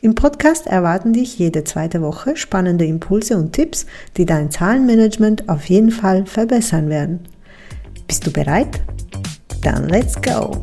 [0.00, 3.84] Im Podcast erwarten dich jede zweite Woche spannende Impulse und Tipps,
[4.16, 7.24] die dein Zahlenmanagement auf jeden Fall verbessern werden.
[8.06, 8.80] Bist du bereit?
[9.64, 10.62] Dann let's go!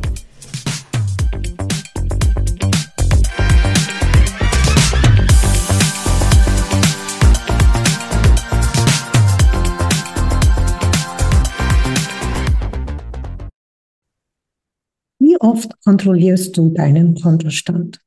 [15.18, 18.00] Wie oft kontrollierst du deinen Kontostand?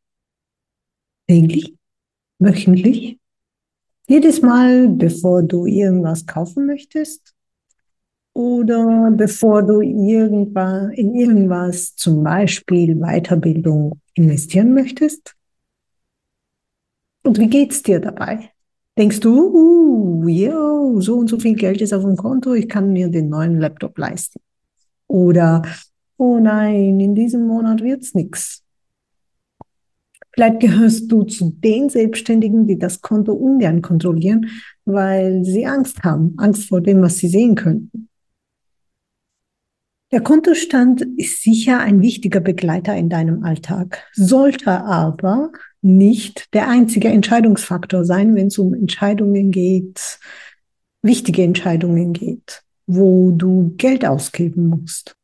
[1.30, 1.75] Täglich,
[2.39, 3.19] wöchentlich,
[4.08, 7.36] jedes Mal, bevor du irgendwas kaufen möchtest
[8.33, 15.36] oder bevor du irgendwann in irgendwas, zum Beispiel Weiterbildung, investieren möchtest?
[17.23, 18.49] Und wie geht's dir dabei?
[18.97, 22.91] Denkst du, uh, yo, so und so viel Geld ist auf dem Konto, ich kann
[22.91, 24.39] mir den neuen Laptop leisten?
[25.05, 25.61] Oder,
[26.17, 28.64] oh nein, in diesem Monat wird's nichts.
[30.40, 34.50] Vielleicht gehörst du zu den Selbstständigen, die das Konto ungern kontrollieren,
[34.86, 38.08] weil sie Angst haben, Angst vor dem, was sie sehen könnten.
[40.14, 45.52] Der Kontostand ist sicher ein wichtiger Begleiter in deinem Alltag, sollte aber
[45.82, 50.20] nicht der einzige Entscheidungsfaktor sein, wenn es um Entscheidungen geht,
[51.02, 55.17] wichtige Entscheidungen geht, wo du Geld ausgeben musst.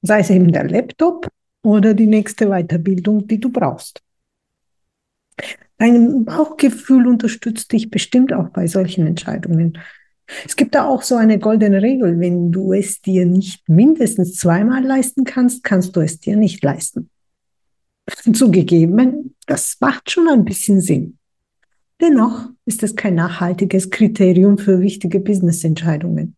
[0.00, 1.28] Sei es eben der Laptop
[1.62, 4.03] oder die nächste Weiterbildung, die du brauchst.
[5.78, 9.78] Dein Bauchgefühl unterstützt dich bestimmt auch bei solchen Entscheidungen.
[10.46, 14.82] Es gibt da auch so eine goldene Regel, wenn du es dir nicht mindestens zweimal
[14.82, 17.10] leisten kannst, kannst du es dir nicht leisten.
[18.32, 21.18] Zugegeben, das macht schon ein bisschen Sinn.
[22.00, 26.36] Dennoch ist es kein nachhaltiges Kriterium für wichtige Businessentscheidungen.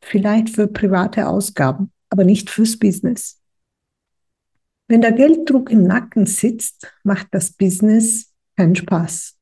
[0.00, 3.40] Vielleicht für private Ausgaben, aber nicht fürs Business.
[4.88, 8.25] Wenn der Gelddruck im Nacken sitzt, macht das Business
[8.56, 9.36] keinen Spaß.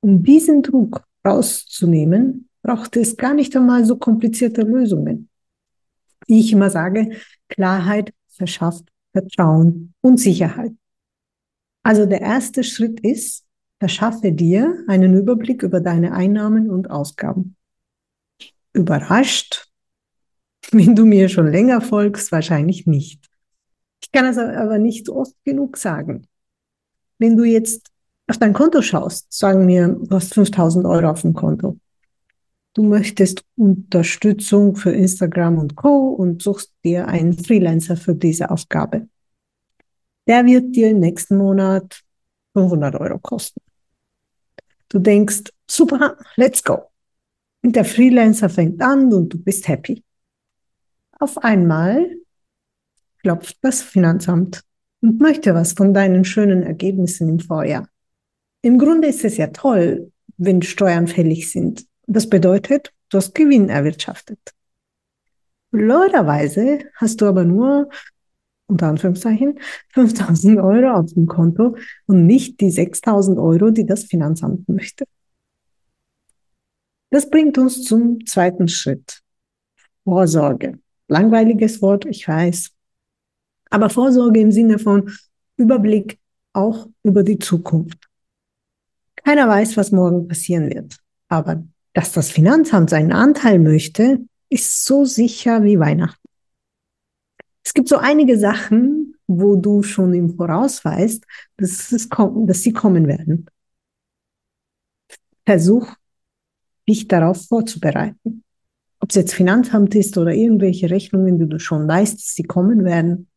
[0.00, 5.28] Um diesen Druck rauszunehmen, braucht es gar nicht einmal so komplizierte Lösungen.
[6.26, 7.10] Wie ich immer sage,
[7.48, 10.72] Klarheit verschafft Vertrauen und Sicherheit.
[11.82, 13.46] Also der erste Schritt ist,
[13.78, 17.56] verschaffe dir einen Überblick über deine Einnahmen und Ausgaben.
[18.72, 19.68] Überrascht,
[20.70, 23.24] wenn du mir schon länger folgst, wahrscheinlich nicht.
[24.02, 26.26] Ich kann es aber nicht oft genug sagen.
[27.18, 27.90] Wenn du jetzt
[28.28, 31.78] auf dein Konto schaust, sagen wir, du hast 5000 Euro auf dem Konto.
[32.74, 36.10] Du möchtest Unterstützung für Instagram und Co.
[36.10, 39.08] und suchst dir einen Freelancer für diese Aufgabe.
[40.26, 42.02] Der wird dir im nächsten Monat
[42.54, 43.60] 500 Euro kosten.
[44.90, 46.82] Du denkst, super, let's go.
[47.62, 50.04] Und der Freelancer fängt an und du bist happy.
[51.18, 52.16] Auf einmal
[53.22, 54.62] klopft das Finanzamt
[55.00, 57.88] und möchte was von deinen schönen Ergebnissen im Vorjahr.
[58.68, 61.86] Im Grunde ist es ja toll, wenn Steuern fällig sind.
[62.06, 64.38] Das bedeutet, du hast Gewinn erwirtschaftet.
[65.70, 67.88] Blöderweise hast du aber nur,
[68.66, 69.58] unter Anführungszeichen,
[69.94, 75.06] 5000 Euro auf dem Konto und nicht die 6000 Euro, die das Finanzamt möchte.
[77.08, 79.22] Das bringt uns zum zweiten Schritt.
[80.04, 80.78] Vorsorge.
[81.08, 82.70] Langweiliges Wort, ich weiß.
[83.70, 85.10] Aber Vorsorge im Sinne von
[85.56, 86.18] Überblick
[86.52, 88.07] auch über die Zukunft.
[89.28, 90.96] Keiner weiß, was morgen passieren wird.
[91.28, 91.62] Aber
[91.92, 96.26] dass das Finanzamt seinen Anteil möchte, ist so sicher wie Weihnachten.
[97.62, 101.22] Es gibt so einige Sachen, wo du schon im Voraus weißt,
[101.58, 103.44] dass, es dass sie kommen werden.
[105.44, 105.94] Versuch,
[106.88, 108.44] dich darauf vorzubereiten.
[108.98, 112.82] Ob es jetzt Finanzamt ist oder irgendwelche Rechnungen, die du schon weißt, dass sie kommen
[112.82, 113.28] werden.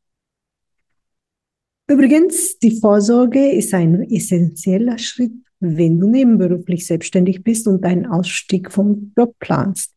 [1.88, 8.72] Übrigens, die Vorsorge ist ein essentieller Schritt wenn du nebenberuflich selbstständig bist und deinen Ausstieg
[8.72, 9.94] vom Job planst.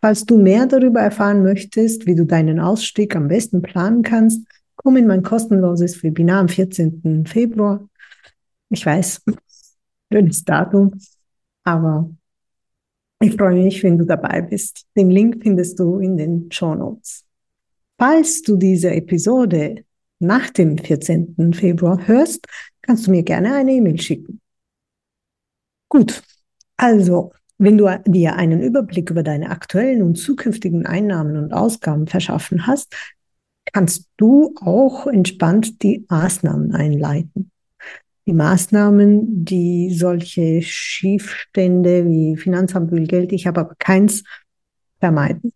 [0.00, 4.46] Falls du mehr darüber erfahren möchtest, wie du deinen Ausstieg am besten planen kannst,
[4.76, 7.26] komm in mein kostenloses Webinar am 14.
[7.26, 7.88] Februar.
[8.68, 9.22] Ich weiß,
[10.12, 10.92] schönes Datum,
[11.64, 12.10] aber
[13.20, 14.86] ich freue mich, wenn du dabei bist.
[14.96, 17.24] Den Link findest du in den Show Notes.
[17.98, 19.84] Falls du diese Episode
[20.18, 21.52] nach dem 14.
[21.52, 22.46] Februar hörst,
[22.80, 24.40] kannst du mir gerne eine E-Mail schicken.
[25.90, 26.22] Gut,
[26.78, 27.32] also
[27.62, 32.96] Wenn du dir einen Überblick über deine aktuellen und zukünftigen Einnahmen und Ausgaben verschaffen hast,
[33.70, 37.50] kannst du auch entspannt die Maßnahmen einleiten.
[38.26, 44.24] Die Maßnahmen, die solche Schiefstände wie Finanzamt will Geld, ich habe aber keins,
[44.98, 45.52] vermeiden.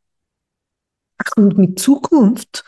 [1.36, 2.64] Und mit Zukunft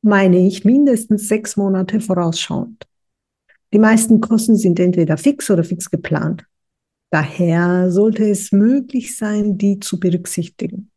[0.00, 2.86] meine ich mindestens sechs Monate vorausschauend.
[3.74, 6.46] Die meisten Kosten sind entweder fix oder fix geplant.
[7.10, 10.90] Daher sollte es möglich sein, die zu berücksichtigen.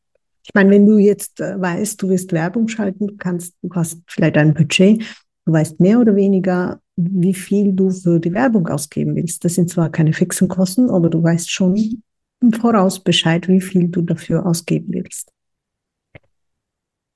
[0.43, 4.01] Ich meine, wenn du jetzt äh, weißt, du wirst Werbung schalten, du kannst, du hast
[4.07, 5.03] vielleicht ein Budget,
[5.45, 9.45] du weißt mehr oder weniger, wie viel du für die Werbung ausgeben willst.
[9.45, 12.03] Das sind zwar keine fixen Kosten, aber du weißt schon
[12.41, 15.31] im Voraus Bescheid, wie viel du dafür ausgeben willst.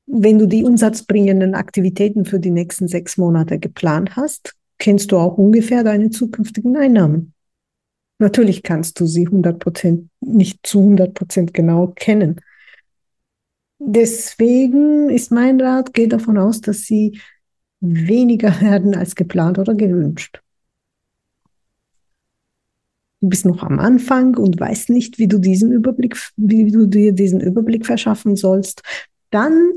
[0.08, 5.38] Wenn du die umsatzbringenden Aktivitäten für die nächsten sechs Monate geplant hast, kennst du auch
[5.38, 7.35] ungefähr deine zukünftigen Einnahmen.
[8.18, 12.42] Natürlich kannst du sie 100% nicht zu 100% genau kennen.
[13.80, 17.20] Deswegen ist mein Rat, geh davon aus, dass sie
[17.82, 20.42] weniger werden als geplant oder gewünscht.
[23.22, 27.12] Du bist noch am Anfang und weißt nicht, wie du diesen Überblick, wie du dir
[27.12, 28.84] diesen Überblick verschaffen sollst.
[29.32, 29.72] Dann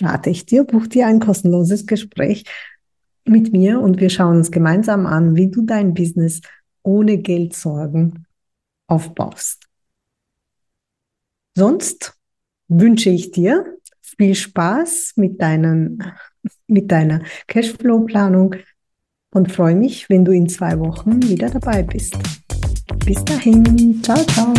[0.00, 2.44] rate ich dir, buch dir ein kostenloses Gespräch
[3.24, 6.42] mit mir und wir schauen uns gemeinsam an, wie du dein Business
[6.86, 8.26] ohne Geldsorgen
[8.86, 9.66] aufbaust.
[11.54, 12.14] Sonst
[12.68, 16.02] wünsche ich dir viel Spaß mit, deinen,
[16.66, 18.56] mit deiner Cashflow-Planung
[19.30, 22.16] und freue mich, wenn du in zwei Wochen wieder dabei bist.
[23.04, 24.54] Bis dahin, ciao, ciao.